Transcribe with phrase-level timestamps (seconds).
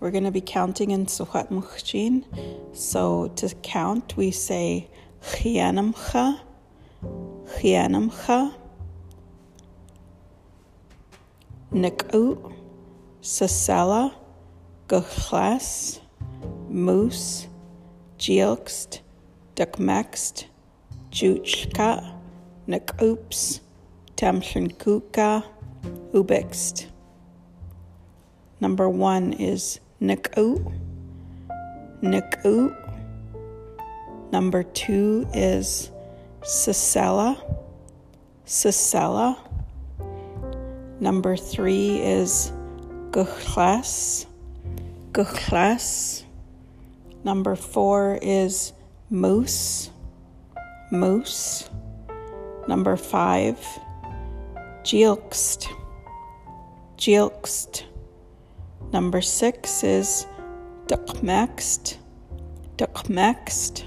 [0.00, 2.24] We're going to be counting in Secwépemctsin.
[2.76, 4.90] So to count, we say
[5.22, 6.40] Chianamcha,
[7.02, 8.54] Chianamcha,
[11.72, 12.52] Nik'u,
[13.22, 14.12] Sasela,
[14.88, 16.00] Guchlas,
[16.68, 17.46] Moose,
[18.18, 19.00] Jilkst,
[19.54, 20.46] Dukmext,
[21.10, 22.14] Juchka,
[22.66, 23.60] Nik'oops,
[24.16, 25.44] Tamshinkuka,
[26.12, 26.86] Ubixt.
[28.60, 30.72] Number one is Nik'u,
[32.02, 32.74] Nik'u.
[34.32, 35.90] Number two is
[36.42, 37.36] Sisela,
[38.46, 39.38] Sisela.
[41.00, 42.50] Number three is
[43.10, 44.26] Guchlas,
[45.12, 46.22] Guchlas.
[47.24, 48.72] Number four is
[49.10, 49.90] Moose,
[50.90, 51.68] Moose.
[52.68, 53.58] Number five,
[54.82, 55.68] Jilkst,
[56.96, 57.84] Jilkst.
[58.92, 60.26] Number six is
[60.86, 61.96] Dukmext,
[62.76, 63.82] Dukmext.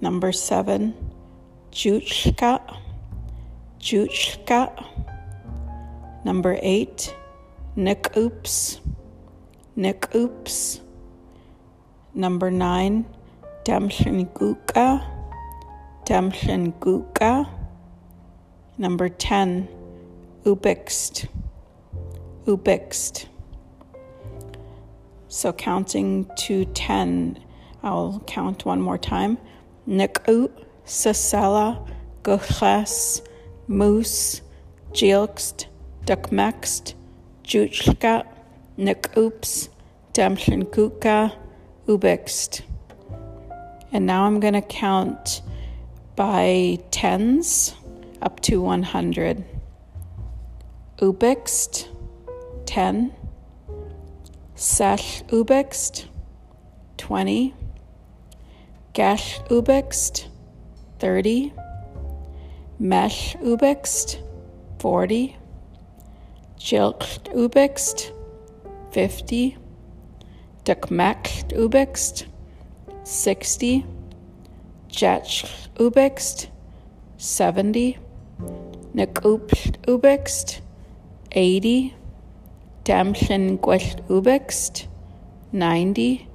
[0.00, 0.94] Number seven,
[1.70, 2.60] Juchka,
[3.78, 4.84] Juchka.
[6.24, 7.14] Number eight,
[7.76, 8.80] Nick Oops,
[9.76, 10.80] Nick Oops.
[12.14, 13.04] Number nine,
[13.64, 15.06] Damshinguka,
[16.06, 17.48] Damshinguka.
[18.78, 19.68] Number ten,
[20.44, 21.28] Ubixt,
[22.46, 23.26] Ubixt.
[25.28, 27.38] So counting to 10,
[27.82, 29.38] I'll count one more time.
[29.88, 30.50] Nik'u,
[30.84, 31.88] Sasela,
[32.22, 33.26] Guchles,
[33.66, 34.40] Moose,
[34.92, 35.66] Jilkst,
[36.04, 36.94] Dukmext,
[37.44, 38.26] Juchka,
[38.78, 39.68] Nik'oops,
[40.12, 41.32] Demshinkuka,
[41.86, 42.62] Ubixt.
[43.92, 45.42] And now I'm going to count
[46.14, 47.74] by tens
[48.22, 49.44] up to 100.
[50.98, 51.88] Ubixt,
[52.66, 53.15] 10.
[54.58, 56.08] Sesh Ubixt,
[56.96, 57.52] 20.
[58.94, 60.30] Gesh Ubixt,
[60.98, 61.52] 30.
[62.78, 64.16] Mesh Ubixt,
[64.78, 65.36] 40.
[66.58, 68.14] Jilkt Ubixt,
[68.92, 69.58] 50.
[70.64, 72.26] Dukmecht Ubixt,
[73.04, 73.84] 60.
[74.88, 75.44] Jetch
[75.78, 76.48] Ubixt,
[77.18, 77.98] 70.
[78.94, 80.62] Nekupt Ubixt,
[81.34, 81.95] 80.
[82.86, 84.86] Damshin Gwest Ubixt,
[85.50, 86.28] 90.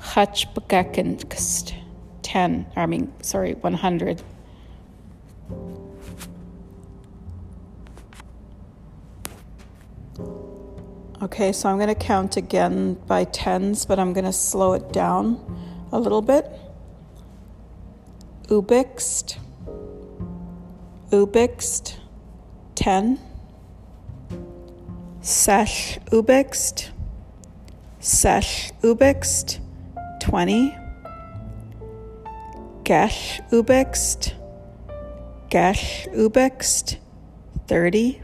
[0.00, 1.74] Hachbagakinkst,
[2.22, 2.66] 10.
[2.74, 4.22] I mean, sorry, 100.
[11.22, 14.90] Okay, so I'm going to count again by tens, but I'm going to slow it
[14.90, 15.38] down
[15.92, 16.46] a little bit.
[18.48, 19.36] Ubixt,
[21.10, 21.98] Ubixt,
[22.74, 23.18] 10.
[25.26, 26.90] Sesh Ubixt,
[27.98, 29.58] Sesh Ubixt,
[30.20, 30.76] 20.
[32.84, 34.34] Gesh Ubixt,
[35.48, 36.98] Gesh Ubixt,
[37.68, 38.20] 30.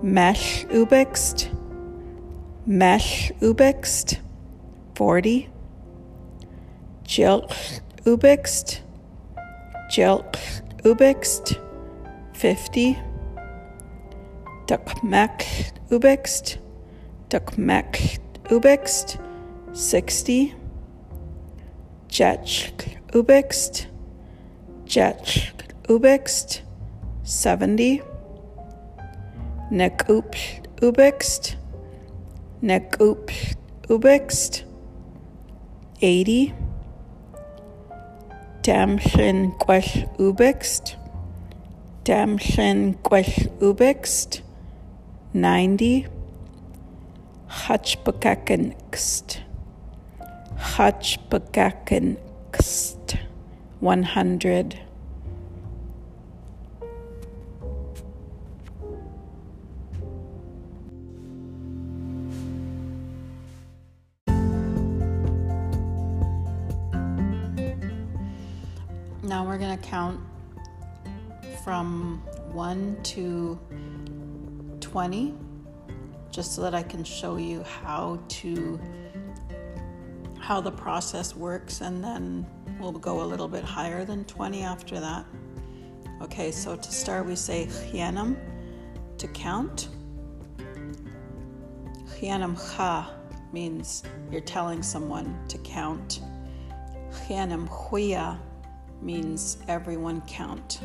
[0.00, 1.48] Mesh Ubixt,
[2.64, 4.20] Mesh Ubixt,
[4.94, 5.48] 40.
[7.02, 7.52] Jilk
[8.04, 8.82] Ubixt,
[9.90, 10.38] Jilk
[10.84, 11.58] Ubixt,
[12.34, 13.07] 50.
[14.68, 15.46] Dukmek
[15.90, 16.58] Ubixt,
[17.30, 18.20] Dukmek
[18.50, 19.18] Ubixt,
[19.72, 20.54] 60.
[22.10, 22.74] Jetch
[23.14, 23.88] Ubixt,
[24.84, 25.54] Jetch
[25.88, 26.62] Ubixt,
[27.24, 28.02] 70.
[29.70, 30.36] Nekup
[30.82, 31.56] Ubixt,
[32.60, 33.32] Nekup
[33.88, 34.66] Ubixt,
[36.02, 36.52] 80.
[38.66, 40.98] Damshin Quesh Ubixt,
[42.04, 44.42] Damshin Quesh Ubixt,
[45.40, 46.06] 90.
[47.48, 49.40] Hachbagakinkst,
[50.58, 53.18] Hachbagakinkst,
[53.80, 54.80] 100.
[69.22, 70.18] Now we're going to count
[71.62, 73.58] from 1 to
[74.90, 75.34] 20
[76.30, 78.80] just so that I can show you how to
[80.38, 82.46] how the process works and then
[82.80, 85.26] we'll go a little bit higher than 20 after that.
[86.22, 88.36] Okay, so to start we say chianam
[89.18, 89.88] to count.
[92.14, 93.14] Chianam cha
[93.52, 96.20] means you're telling someone to count.
[97.10, 98.38] Chianam huya
[99.02, 100.80] means everyone count.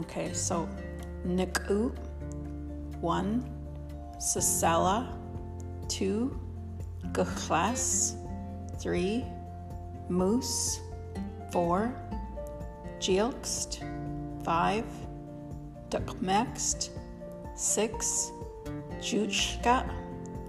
[0.00, 0.66] Okay, so
[1.26, 1.94] nik'u,
[3.00, 3.44] one,
[4.18, 5.08] Sasela,
[5.88, 6.38] 2,
[7.12, 8.16] Gachlas,
[8.80, 9.24] 3,
[10.08, 10.80] Moose,
[11.52, 11.94] 4,
[12.98, 13.82] Jilkst,
[14.44, 14.84] 5,
[15.88, 16.90] Dukmext,
[17.56, 18.32] 6,
[19.00, 19.90] Juchka,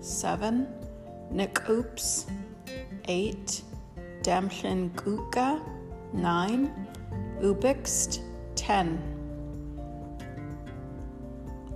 [0.02, 0.68] 7,
[1.32, 2.26] Nikoops,
[3.06, 3.64] 8,
[4.22, 5.62] Damshin Guka,
[6.14, 6.88] 9,
[7.42, 8.20] Ubixt,
[8.56, 9.21] 10.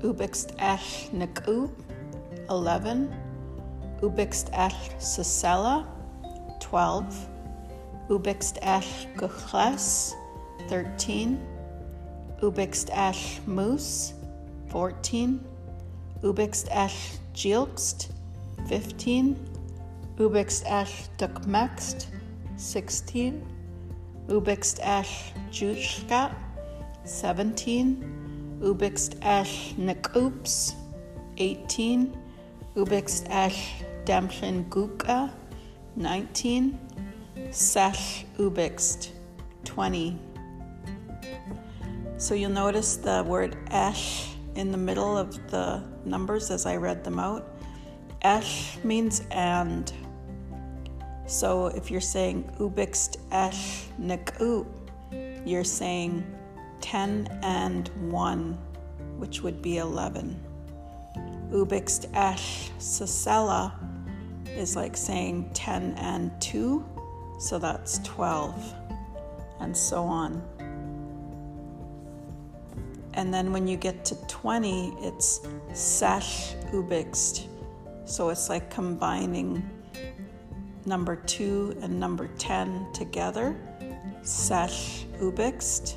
[0.06, 1.68] Ubixt Ash Niku,
[2.52, 3.12] 11.
[4.02, 5.88] Ubixt Ash Sasela,
[6.60, 7.28] 12.
[8.10, 10.14] Ubixt Ash Guchles,
[10.70, 11.40] 13.
[12.40, 14.14] Ubixt Ash Moose,
[14.70, 15.44] 14.
[16.22, 18.10] Ubixt Ash Jilkst,
[18.68, 19.36] 15.
[20.18, 22.06] Ubixt Ash Dukmext,
[22.58, 23.42] 16.
[24.28, 26.32] Ubixt Ash Juchka,
[27.06, 28.15] 17.
[28.60, 30.76] Ubixt Ash Nikoops,
[31.38, 32.18] 18.
[32.76, 35.32] Ubixt Ash Damshin Guka,
[35.96, 36.80] 19.
[37.52, 39.12] Sesh Ubixt,
[39.66, 40.18] 20.
[42.18, 47.04] So you'll notice the word Ash in the middle of the numbers as I read
[47.04, 47.48] them out.
[48.22, 49.92] Ash means and.
[51.28, 54.66] So if you're saying Ubixt Ash Niku,
[55.46, 56.24] you're saying
[56.86, 58.54] 10 and 1,
[59.18, 60.40] which would be 11.
[61.50, 63.74] Ubixt Ash Sasela
[64.56, 66.86] is like saying 10 and 2,
[67.40, 68.76] so that's 12,
[69.62, 70.44] and so on.
[73.16, 75.42] And then when you get to 20, it's
[75.74, 77.48] Sash Ubixt.
[78.06, 79.68] So it's like combining
[80.86, 83.56] number 2 and number 10 together.
[84.22, 85.96] Sash Ubixt.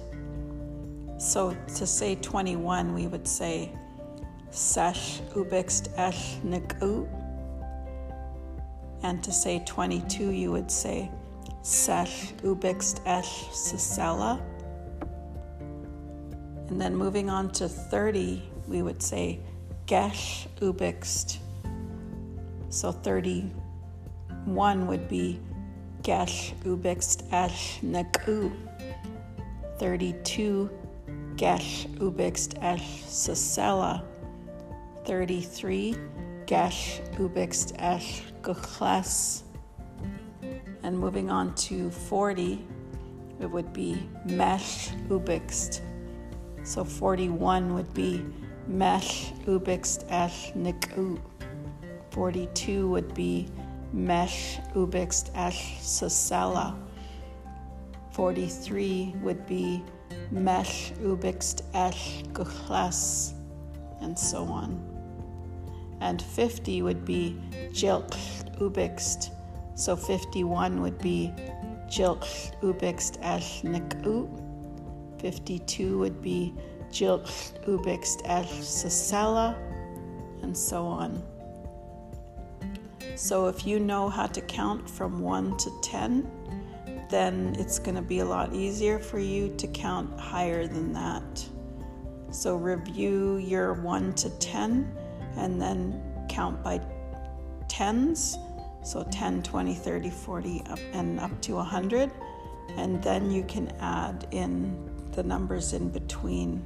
[1.19, 3.73] So to say 21, we would say
[4.50, 7.09] Sesh Ubixt Esh Niku.
[9.03, 11.11] And to say 22, you would say
[11.62, 14.41] Sesh Ubixt Esh Sasela.
[16.69, 19.41] And then moving on to 30, we would say
[19.87, 21.38] Gesh Ubixt.
[22.69, 25.41] So 31 would be
[26.03, 28.53] Gesh Ubixt Esh Naku.
[29.79, 30.71] 32
[31.38, 34.02] Gesh Ubixt Esh Sasela.
[35.05, 35.94] 33
[36.46, 39.44] Gesh Ubixt Esh Guchles.
[40.82, 42.67] And moving on to 40,
[43.40, 45.81] it would be Mesh Ubixt.
[46.64, 48.25] So 41 would be
[48.67, 51.20] Mesh Ubixt Esh Niku.
[52.11, 53.46] 42 would be
[53.93, 56.76] Mesh Ubixt Esh Sasela.
[58.11, 59.85] 43 would be
[60.31, 63.32] Mesh Ubixt Esh Guchles,
[64.00, 64.81] and so on.
[66.00, 67.40] And 50 would be
[67.72, 68.10] Jilk
[68.58, 69.31] Ubixt.
[69.75, 71.32] So 51 would be
[71.88, 72.25] Jilk
[72.62, 74.28] Ubixt Esh Niku.
[75.20, 76.54] 52 would be
[76.90, 77.26] Jilk
[77.66, 79.56] Ubixt Esh Sasela,
[80.43, 81.22] and so on.
[83.16, 86.31] So if you know how to count from 1 to 10,
[87.08, 91.46] then it's going to be a lot easier for you to count higher than that.
[92.31, 94.97] So review your 1 to 10
[95.37, 96.80] and then count by
[97.68, 98.37] tens.
[98.83, 102.11] So 10, 20, 30, 40, up and up to 100.
[102.76, 104.76] And then you can add in
[105.12, 106.62] the numbers in between.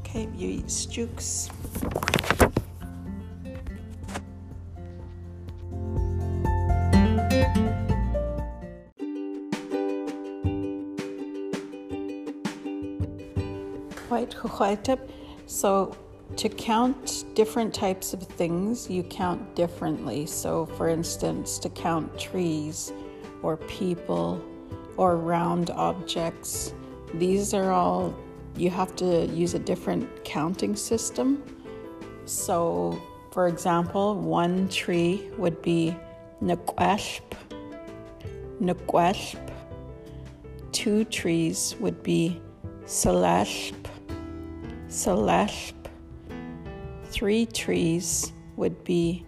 [0.00, 1.50] Okay, you eat stooks.
[15.46, 15.96] So
[16.36, 20.26] to count different types of things, you count differently.
[20.26, 22.92] So, for instance, to count trees
[23.42, 24.42] or people
[24.96, 26.74] or round objects,
[27.14, 28.14] these are all,
[28.56, 31.42] you have to use a different counting system.
[32.24, 35.96] So, for example, one tree would be
[36.42, 37.22] Nequeshp,
[38.60, 39.52] Nequeshp.
[40.72, 42.40] Two trees would be
[42.84, 43.85] Celeshp,
[44.96, 45.74] Celeshp
[47.04, 49.26] three trees would be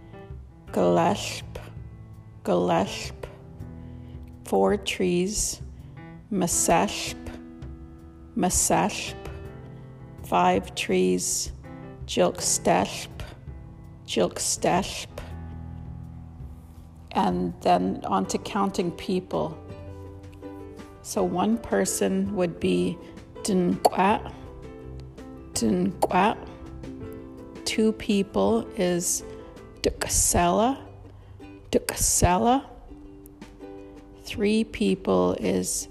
[0.72, 1.44] Galeshp,
[2.42, 3.26] Galeshp,
[4.46, 5.60] four trees,
[6.32, 7.18] Maseshp,
[8.34, 9.14] Maseshp,
[10.24, 11.52] five trees,
[12.06, 13.10] Jilksteshp,
[14.06, 15.08] Jilksteshp,
[17.10, 19.54] and then on to counting people.
[21.02, 22.96] So one person would be
[23.42, 24.32] Dunquat,
[27.64, 29.24] Two people is
[29.82, 30.78] Ducasella.
[31.72, 32.64] Ducasella.
[34.22, 35.88] Three people is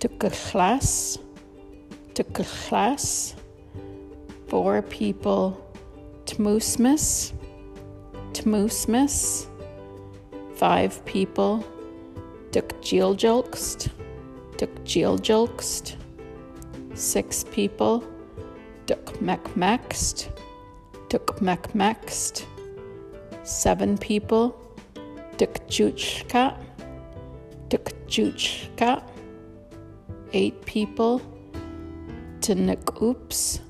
[0.00, 1.18] Ducachlas.
[2.14, 3.34] Ducachlas.
[4.48, 5.64] Four people
[6.26, 7.32] Tmusmus.
[8.32, 9.46] Tmusmus.
[10.56, 11.64] Five people
[12.50, 13.90] Dukjiljulkst.
[14.58, 15.96] Dukjiljulkst.
[16.94, 18.02] Six people
[18.86, 20.30] Dukmekmekst.
[21.08, 22.46] Dukmekmekst.
[23.42, 24.54] Seven people
[25.38, 26.54] Dukjuchka.
[27.70, 29.02] Dukjuchka.
[30.32, 31.20] Eight people
[32.40, 33.60] Tnukups.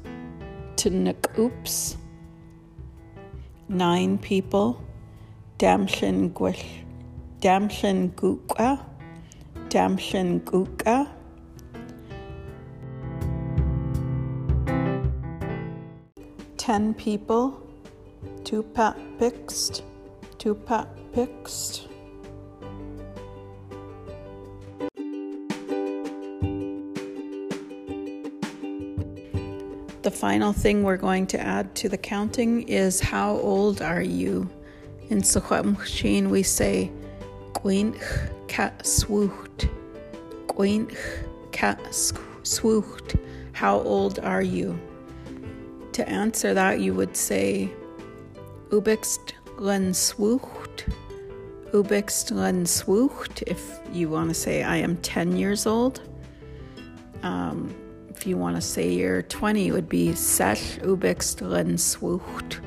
[0.77, 1.97] Tnukups.
[3.69, 4.83] Nine people
[5.59, 6.85] Damshin Gwish.
[7.41, 8.85] Damshin Guka.
[9.69, 11.09] Damshin Guka.
[16.65, 17.61] Ten people,
[18.43, 19.83] Tupac Pixt,
[20.39, 21.89] Tupac Pixt.
[30.01, 34.49] The final thing we're going to add to the counting is how old are you?
[35.11, 36.91] In Secwépemctsin, we say
[37.53, 38.01] Gwynch
[38.49, 39.69] cat swoot.
[40.47, 40.97] Gwynch
[41.53, 41.79] cat
[42.43, 43.21] swoot.
[43.53, 44.81] How old are you?
[45.95, 47.71] To answer that, you would say
[48.71, 50.87] Ubikst len swoot.
[51.71, 53.43] Ubikst len swoot.
[53.47, 56.01] If you want to say I am 10 years old.
[57.23, 57.73] Um,
[58.09, 62.61] if you want to say you're 20, it would be Sesh Ubikst len swoot.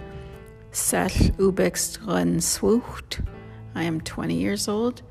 [0.71, 3.19] Sesh Ubikst len swoot.
[3.75, 5.01] I am 20 years old.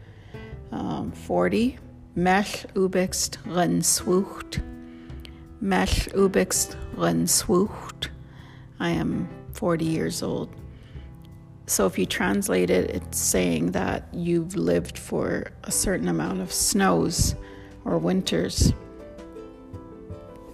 [0.73, 1.79] Um, 40.
[2.15, 4.63] Mesh Ubikst len swoot.
[5.61, 8.11] Mesh Ubikst len swoot.
[8.79, 10.55] I am 40 years old.
[11.67, 16.53] So if you translate it, it's saying that you've lived for a certain amount of
[16.53, 17.35] snows
[17.85, 18.73] or winters.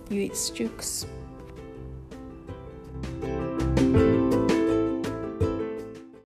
[0.09, 1.07] You eat stooks.